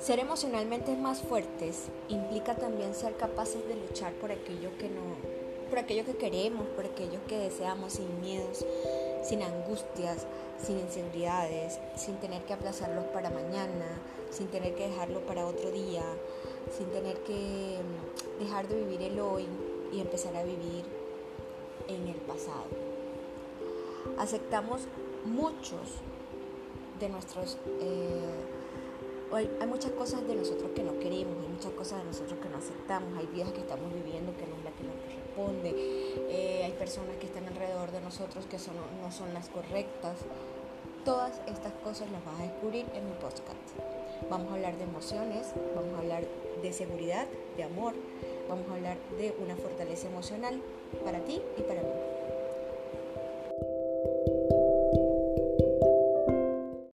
Ser 0.00 0.18
emocionalmente 0.18 0.96
más 0.96 1.20
fuertes 1.20 1.88
implica 2.08 2.54
también 2.54 2.94
ser 2.94 3.18
capaces 3.18 3.68
de 3.68 3.76
luchar 3.76 4.14
por 4.14 4.32
aquello 4.32 4.70
que 4.78 4.88
no, 4.88 5.02
por 5.68 5.78
aquello 5.78 6.06
que 6.06 6.16
queremos, 6.16 6.66
por 6.68 6.86
aquello 6.86 7.20
que 7.28 7.36
deseamos 7.36 7.92
sin 7.92 8.18
miedos, 8.22 8.64
sin 9.22 9.42
angustias, 9.42 10.26
sin 10.58 10.78
inseguridades, 10.78 11.78
sin 11.96 12.16
tener 12.16 12.42
que 12.44 12.54
aplazarlos 12.54 13.04
para 13.08 13.28
mañana, 13.28 14.00
sin 14.30 14.46
tener 14.46 14.74
que 14.74 14.88
dejarlo 14.88 15.20
para 15.26 15.46
otro 15.46 15.70
día, 15.70 16.04
sin 16.78 16.86
tener 16.86 17.18
que 17.18 17.78
mm, 17.78 18.42
dejar 18.42 18.68
de 18.68 18.76
vivir 18.76 19.02
el 19.02 19.20
hoy 19.20 19.46
y 19.92 20.00
empezar 20.00 20.34
a 20.34 20.44
vivir 20.44 20.82
en 21.88 22.08
el 22.08 22.16
pasado. 22.22 22.68
Aceptamos 24.16 24.80
muchos 25.26 26.00
de 26.98 27.10
nuestros... 27.10 27.58
Eh, 27.80 28.56
hay, 29.36 29.66
muchas 29.66 29.92
cosas 29.92 30.26
de 30.26 30.34
nosotros 30.34 30.70
que 30.74 30.82
no 30.82 30.98
queremos, 30.98 31.36
hay 31.42 31.48
muchas 31.48 31.72
cosas 31.72 31.98
de 31.98 32.04
nosotros 32.04 32.38
que 32.40 32.48
no 32.48 32.58
aceptamos, 32.58 33.18
hay 33.18 33.26
vidas 33.26 33.52
que 33.52 33.60
estamos 33.60 33.92
viviendo 33.92 34.36
que 34.36 34.46
no 34.46 34.56
es 34.56 34.64
la 34.64 34.70
que 34.72 34.84
nos 34.84 34.94
corresponde, 34.96 35.74
eh, 36.28 36.64
hay 36.64 36.72
personas 36.72 37.16
que 37.16 37.26
están 37.26 37.46
alrededor 37.46 37.92
de 37.92 38.00
nosotros 38.00 38.46
que 38.46 38.56
no 38.56 39.12
son 39.12 39.34
las 39.34 39.48
correctas. 39.48 40.18
Todas 41.04 41.40
estas 41.46 41.72
cosas 41.84 42.10
las 42.10 42.22
vas 42.24 42.40
a 42.40 42.42
descubrir 42.42 42.84
en 42.94 43.06
mi 43.06 43.12
podcast. 43.14 43.56
Vamos 44.28 44.52
a 44.52 44.54
hablar 44.54 44.76
de 44.76 44.84
emociones, 44.84 45.46
vamos 45.74 45.94
a 45.94 45.98
hablar 45.98 46.24
de 46.62 46.72
seguridad, 46.72 47.26
de 47.56 47.64
amor, 47.64 47.94
vamos 48.48 48.68
a 48.68 48.74
hablar 48.74 48.98
de 49.16 49.34
una 49.42 49.56
fortaleza 49.56 50.08
emocional 50.08 50.60
para 51.04 51.20
ti 51.24 51.40
y 51.56 51.62
para 51.62 51.82
mí. 51.82 51.99